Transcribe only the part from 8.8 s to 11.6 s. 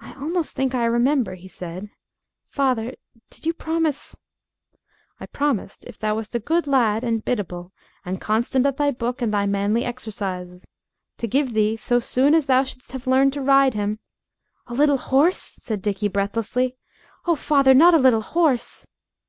book and thy manly exercises, to give